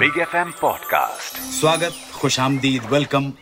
[0.00, 3.32] Big F M podcast स्वागत खुश आमदीद वेलकम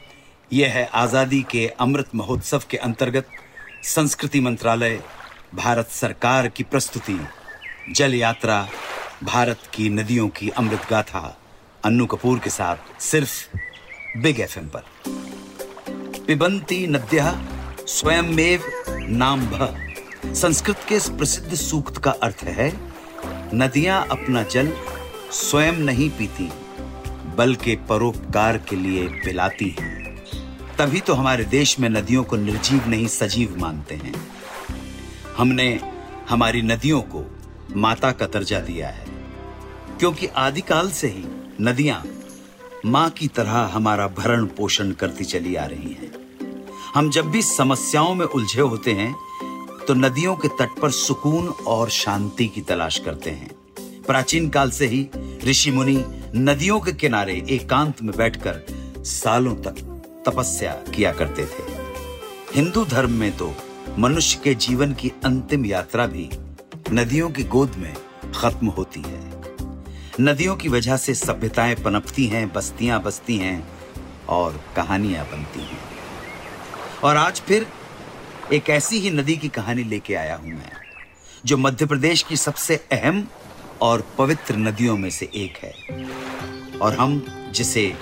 [0.53, 3.29] यह है आज़ादी के अमृत महोत्सव के अंतर्गत
[3.85, 4.99] संस्कृति मंत्रालय,
[5.55, 7.19] भारत सरकार की प्रस्तुति,
[7.91, 8.69] जल यात्रा,
[9.25, 11.39] भारत की नदियों की अमृत गाथा,
[11.85, 14.85] अन्नू कपूर के साथ सिर्फ़ बिग एफ़ पर।
[16.27, 17.33] पिबंती नद्या
[17.87, 19.75] स्वयंमेव नाम भ
[20.35, 22.73] संस्कृत के इस प्रसिद्ध सूक्त का अर्थ है,
[23.55, 24.73] नदियाँ अपना जल
[25.33, 26.51] स्वयं नहीं पीती,
[27.37, 29.97] बल्कि परोपकार के लिए पिलाती हैं।
[30.79, 34.15] तभी तो हमारे देश में नदियों को निर्जीव नहीं सजीव मानते हैं।
[35.37, 35.69] हमने
[36.29, 37.25] हमारी नदियों को
[37.77, 39.07] माता का दर्जा दिया है,
[39.99, 41.25] क्योंकि आदिकाल से ही
[41.61, 42.03] नदियाँ
[42.87, 46.13] माँ की तरह हमारा भरण पोषण करती चली आ रही हैं।
[46.95, 49.15] हम जब भी समस्याओं में उलझे होते हैं
[49.87, 53.51] तो नदियों के तट पर सुकून और शांति की तलाश करते हैं।
[54.07, 55.01] प्राचीन काल से ही
[55.45, 56.05] ऋषि मुनि
[56.37, 58.61] नदियों के किनारे एकांत में बैठकर
[59.05, 59.77] सालों तक
[60.27, 61.63] तपस्या किया करते थे।
[62.55, 63.55] हिंदू धर्म में तो
[63.99, 66.29] मनुष्य के जीवन की अंतिम यात्रा भी
[66.93, 67.95] नदियों की गोद में
[68.35, 69.21] खत्म होती है।
[70.21, 73.69] नदियों की वजह से सभ्यताएँ पनपती हैं, बस्तियाँ बसती हैं
[74.29, 75.81] और कहानियाँ बनती हैं।
[77.05, 77.67] और आज फिर
[78.53, 80.73] एक ऐसी ही नदी की कहानी लेके आया हूँ मैं,
[81.47, 83.27] जो मध्य प्रदेश की सबसे अहम
[83.83, 85.75] और पवित्र नदियों में से एक है।
[86.79, 87.23] और हम
[87.55, 87.95] जिसे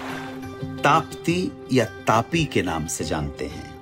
[0.65, 3.75] ताप्ती या तापी के नाम से जानते हैं।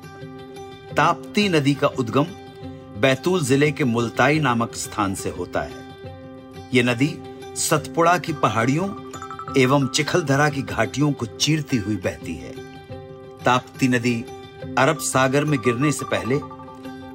[0.96, 2.26] ताप्ती नदी का उद्गम
[3.00, 5.82] बैतूल ज़िले के मुल्ताई नामक स्थान से होता है।
[6.74, 7.18] ये नदी
[7.56, 8.88] सतपुड़ा की पहाड़ियों
[9.58, 12.52] एवं चिखलधरा की घाटियों को चीरती हुई बहती है।
[13.44, 14.24] ताप्ती नदी
[14.78, 16.38] अरब सागर में गिरने से पहले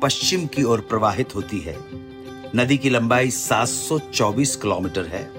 [0.02, 2.09] पश्चिम की ओर प्रवाहित होती है।
[2.56, 5.32] नदी की लंबाई 724 किलोमीटर है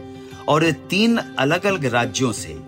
[0.48, 2.60] और ये तीन अलग अलग राज्यों से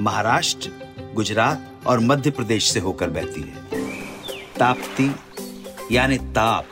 [0.00, 0.70] महाराष्ट्र,
[1.14, 3.84] गुजरात और मध्य प्रदेश से होकर बहती है।
[4.58, 5.14] ताप्ती,
[5.92, 6.66] यानी ताप,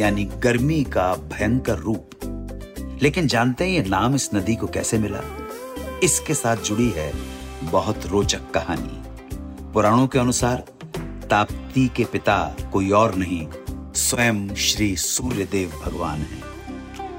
[0.00, 2.10] यानी गर्मी का भयंकर रूप।
[3.02, 5.20] लेकिन जानते हैं ये नाम इस नदी को कैसे मिला?
[6.02, 7.12] इसके साथ जुड़ी है
[7.62, 9.02] बहुत रोचक कहानी।
[9.72, 10.64] पुराणों के अनुसार
[11.30, 13.46] ताप्ती के पिता कोई और नहीं
[13.98, 16.40] स्वयं श्री सूर्य देव भगवान है।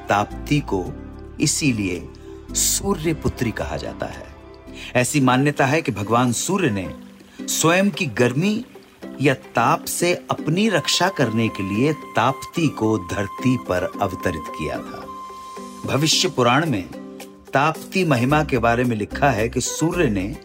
[0.07, 0.85] ताप्ती को
[1.39, 2.09] इसीलिए
[2.51, 4.27] सूर्य पुत्री कहा जाता है।
[4.95, 6.95] ऐसी मान्यता है कि भगवान सूर्य ने
[7.41, 8.65] स्वयं की गर्मी
[9.21, 15.05] या ताप से अपनी रक्षा करने के लिए ताप्ती को धरती पर अवतरित किया था।
[15.85, 16.89] भविष्य पुराण में
[17.53, 20.37] ताप्ती महिमा के बारे में लिखा है कि सूर्य ने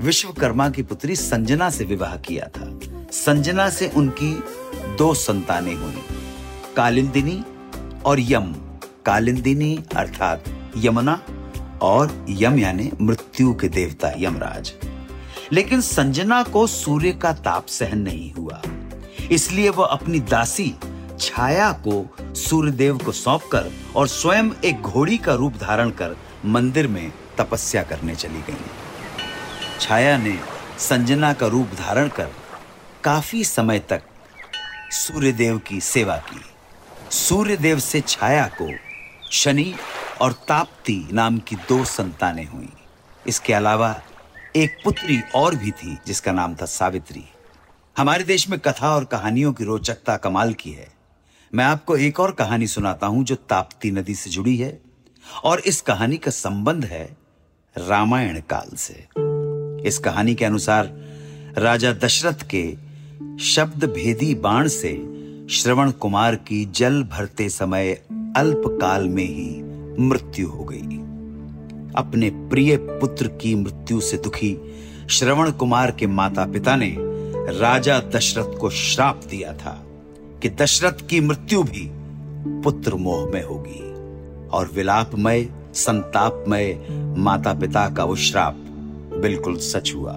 [0.00, 2.80] विश्वकर्मा की पुत्री संजना से विवाह किया था।
[3.12, 4.42] संजना से उनकी
[4.96, 6.02] दो संतानें हुई,
[6.76, 7.42] कालिंदिनी
[8.04, 8.52] और यम।
[9.06, 10.44] कालिंदिनी अर्थात
[10.76, 11.20] यमुना
[11.82, 14.72] और यम यानी मृत्यु के देवता यमराज।
[15.52, 18.62] लेकिन संजना को सूर्य का ताप सहन नहीं हुआ।
[19.30, 20.74] इसलिए वह अपनी दासी
[21.20, 27.12] छाया को सूर्यदेव को सौंपकर और स्वयं एक घोड़ी का रूप धारण कर मंदिर में
[27.38, 28.64] तपस्या करने चली गई।
[29.80, 30.38] छाया ने
[30.78, 32.30] संजना का रूप धारण कर
[33.04, 34.02] काफ़ी समय तक
[34.90, 36.40] सूर्यदेव की सेवा की।
[37.10, 38.70] सूर्यदेव से छाया को
[39.32, 39.74] शनि
[40.20, 42.68] और ताप्ती नाम की दो संतानें हुई।
[43.26, 44.02] इसके अलावा
[44.56, 47.24] एक पुत्री और भी थी, जिसका नाम था सावित्री।
[47.98, 50.88] हमारे देश में कथा और कहानियों की रोचकता कमाल की है।
[51.54, 54.80] मैं आपको एक और कहानी सुनाता हूँ जो ताप्ती नदी से जुड़ी है
[55.44, 57.16] और इस कहानी का संबंध है
[57.78, 59.08] रामायण काल से।
[59.88, 60.90] इस कहानी के अनुसार
[61.58, 62.85] राजा दशरथ के
[63.40, 64.90] शब्द भेदी बाण से
[65.50, 67.92] श्रवण कुमार की जल भरते समय
[68.36, 69.62] अल्प काल में ही
[70.02, 70.98] मृत्यु हो गई।
[71.96, 74.56] अपने प्रिय पुत्र की मृत्यु से दुखी
[75.10, 76.96] श्रवण कुमार के माता पिता ने
[77.60, 79.84] राजा दशरथ को श्राप दिया था
[80.42, 81.90] कि दशरथ की मृत्यु भी
[82.62, 83.80] पुत्र मोह में होगी
[84.48, 86.86] और विलापमय, संतापमय
[87.18, 88.54] माता पिता का वो श्राप
[89.22, 90.16] बिल्कुल सच हुआ।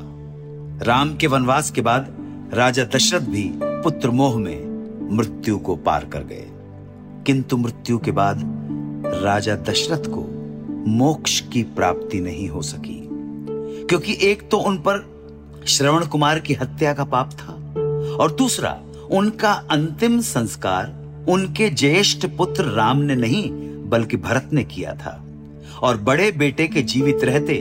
[0.84, 2.19] राम के वनवास के बाद
[2.54, 4.70] राजा दशरथ भी पुत्र मोह में
[5.16, 6.46] मृत्यु को पार कर गए।
[7.26, 8.42] किंतु मृत्यु के बाद
[9.06, 10.26] राजा दशरथ को
[10.90, 13.10] मोक्ष की प्राप्ति नहीं हो सकी।
[13.86, 15.10] क्योंकि एक तो उन पर
[15.68, 17.54] श्रवण कुमार की हत्या का पाप था
[18.16, 18.80] और दूसरा,
[19.12, 21.00] उनका अंतिम संस्कार
[21.30, 23.52] उनके ज्येष्ठ पुत्र राम ने नहीं,
[23.90, 25.26] बल्कि भरत ने किया था।
[25.82, 27.56] और बड़े बेटे के जीवित रहते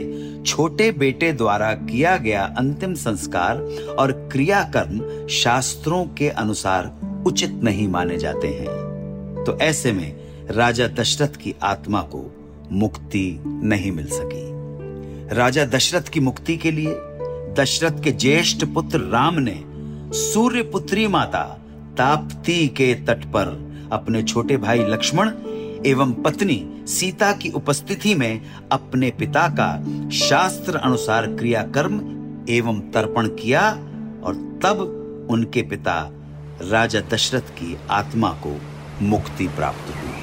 [0.45, 3.57] छोटे बेटे द्वारा किया गया अंतिम संस्कार
[3.99, 6.91] और क्रियाकर्म शास्त्रों के अनुसार
[7.27, 10.15] उचित नहीं माने जाते हैं। तो ऐसे में
[10.51, 12.25] राजा दशरथ की आत्मा को
[12.71, 16.95] मुक्ति नहीं मिल सकी। राजा दशरथ की मुक्ति के लिए
[17.53, 19.63] दशरथ के ज्येष्ठ पुत्र राम ने
[20.13, 21.43] सूर्य पुत्री माता
[21.97, 23.47] ताप्ती के तट पर
[23.91, 25.31] अपने छोटे भाई लक्ष्मण
[25.85, 28.41] एवं पत्नी सीता की उपस्थिति में
[28.71, 29.69] अपने पिता का
[30.09, 31.95] शास्त्र अनुसार क्रियाकर्म
[32.49, 33.61] एवं तर्पण किया
[34.23, 34.79] और तब
[35.31, 36.09] उनके पिता
[36.61, 38.61] राजा दशरथ की आत्मा को
[39.01, 40.13] मुक्ति प्राप्त हुई।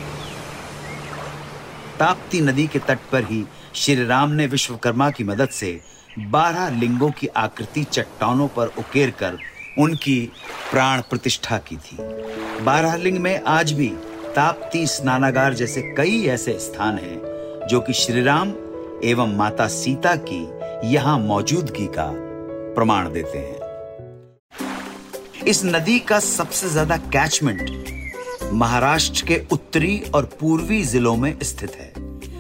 [1.99, 3.45] ताप्ती नदी के तट पर ही
[3.75, 5.81] श्री राम ने विश्वकर्मा की मदद से
[6.19, 9.39] बारह लिंगों की आकृति चट्टानों पर उकेर कर
[9.79, 10.33] उनकी
[10.71, 11.97] प्राण प्रतिष्ठा की थी।
[12.65, 13.93] बारह लिंग में आज भी
[14.37, 18.49] ताप्ती स्नानागार जैसे कई ऐसे स्थान हैं, जो कि श्री राम
[19.05, 20.41] एवं माता सीता की
[20.89, 22.11] यहाँ मौजूदगी का
[22.75, 23.61] प्रमाण देते हैं।
[25.47, 31.93] इस नदी का सबसे ज़्यादा कैचमेंट महाराष्ट्र के उत्तरी और पूर्वी जिलों में स्थित है,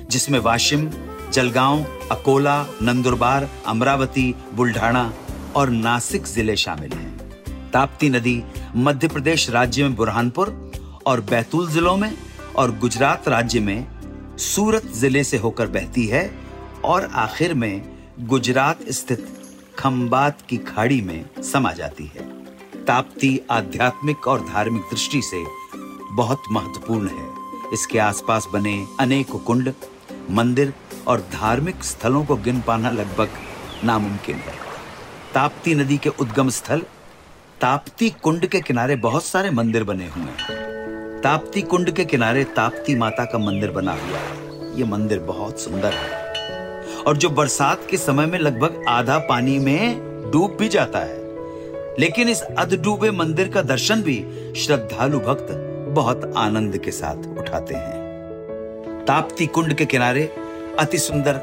[0.09, 0.89] जिसमें वाशिम,
[1.33, 5.13] जलगांव, अकोला, नंदुरबार, अमरावती बुल्ढाना
[5.57, 8.43] और नासिक ज़िले शामिल हैं। ताप्ती नदी
[8.77, 10.66] मध्य प्रदेश राज्य में बुरहानपुर
[11.07, 12.13] और बैतूल जिलों में
[12.57, 16.31] और गुजरात राज्य में सूरत ज़िले से होकर बहती है
[16.85, 17.83] और आखिर में
[18.21, 19.27] गुजरात स्थित
[19.79, 22.25] खंबात की खाड़ी में समा जाती है।
[22.85, 25.45] ताप्ती आध्यात्मिक और धार्मिक दृष्टि से
[26.15, 29.73] बहुत महत्वपूर्ण है। इसके आसपास बने अनेक कुंड,
[30.31, 30.73] मंदिर
[31.07, 33.29] और धार्मिक स्थलों को गिन पाना लगभग
[33.85, 34.55] नामुमकिन है।
[35.35, 36.83] ताप्ती नदी के उद्गम स्थल,
[37.61, 40.76] ताप्ती कुंड के किनारे बहुत सारे मंदिर बने हुए हैं।
[41.27, 45.93] ताप्ती कुंड के किनारे ताप्ती माता का मंदिर बना हुआ है। ये मंदिर बहुत सुंदर
[45.93, 46.23] है।
[47.07, 49.99] और जो बरसात के समय में लगभग आधा पानी में
[50.31, 51.19] डूब भी जाता है,
[51.99, 54.25] लेकिन इस अधडूबे मंदिर का दर्शन भी
[54.57, 55.47] श्रद्धालु भक्त
[55.89, 60.33] बहुत आनंद के साथ उठाते हैं। ताप्ती कुंड के किनारे
[60.79, 61.41] अति सुंदर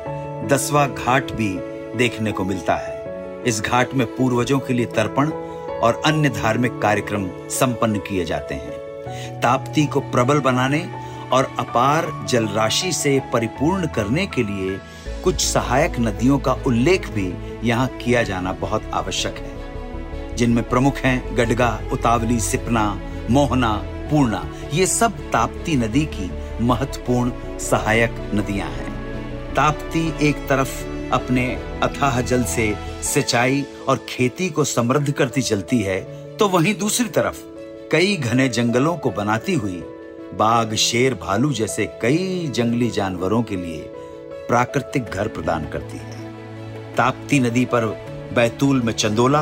[0.51, 1.49] दसवा घाट भी
[1.97, 5.29] देखने को मिलता है। इस घाट में पूर्वजों के लिए तर्पण
[5.79, 8.82] और अन्य धार्मिक कार्यक्रम संपन्न किए जाते हैं।
[9.43, 10.79] ताप्ती को प्रबल बनाने
[11.33, 14.77] और अपार जल राशि से परिपूर्ण करने के लिए
[15.23, 21.37] कुछ सहायक नदियों का उल्लेख भी यहाँ किया जाना बहुत आवश्यक है, जिनमें प्रमुख हैं
[21.37, 22.85] गडगा, उतावली, सिपना,
[23.29, 23.73] मोहना,
[24.09, 24.43] पूर्णा।
[24.73, 26.31] ये सब ताप्ती नदी की
[26.61, 31.47] महत्वपूर्ण सहायक नदियाँ हैं। ताप्ती एक तरफ़ अपने
[31.83, 32.73] अथाह जल से
[33.03, 36.01] सिंचाई और खेती को समृद्ध करती चलती है
[36.37, 37.52] तो वहीं दूसरी तरफ़
[37.93, 39.83] कई घने जंगलों को बनाती हुई,
[40.33, 43.81] बाघ, शेर, भालू जैसे कई जंगली जानवरों के लिए
[44.47, 46.31] प्राकृतिक घर प्रदान करती है
[46.95, 47.85] ताप्ती नदी पर
[48.35, 49.41] बैतूल में चंदोला,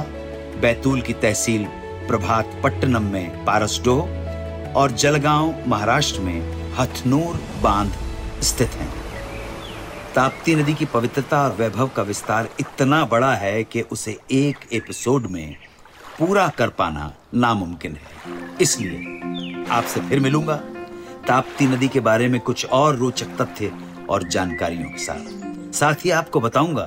[0.61, 1.65] बैतूल की तहसील
[2.07, 7.93] प्रभात पट्टनम में पारसडोह और जलगांव, महाराष्ट्र में हथनूर बाँध
[8.41, 8.93] स्थित हैं।
[10.15, 15.27] ताप्ती नदी की पवित्रता और वैभव का विस्तार इतना बड़ा है कि उसे एक एपिसोड
[15.27, 15.55] में
[16.21, 20.55] पूरा कर पाना नामुमकिन है। इसलिए आपसे फिर मिलूँगा
[21.27, 23.71] ताप्ती नदी के बारे में कुछ और रोचक तथ्य
[24.09, 26.85] और जानकारियों के साथ। साथ ही आपको बताऊँगा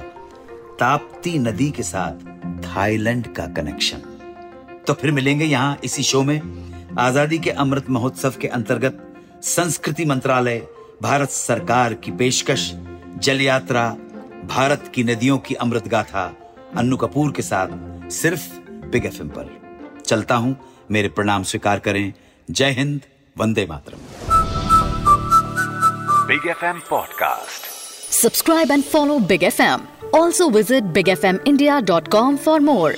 [0.81, 2.25] ताप्ती नदी के साथ
[2.67, 4.03] थाईलैंड का कनेक्शन।
[4.87, 6.41] तो फिर मिलेंगे यहाँ इसी शो में।
[6.99, 9.01] आज़ादी के अमृत महोत्सव के अंतर्गत
[9.45, 10.67] संस्कृति मंत्रालय,
[11.03, 12.73] भारत सरकार की पेशकश,
[13.19, 13.89] जल यात्रा,
[14.47, 16.33] भारत की नदियों की अमृत गाथा,
[16.77, 18.53] अन्नू कपूर के साथ सिर्फ़
[18.95, 20.57] बिग एफ़ पर। चलता हूँ
[20.91, 22.13] मेरे प्रणाम स्वीकार करें।
[22.51, 23.01] जय हिंद
[23.39, 23.99] वंदे मातरम।
[26.29, 27.67] Big F M podcast
[28.13, 32.61] subscribe and follow big F M also visit big F M India dot com for
[32.61, 32.97] more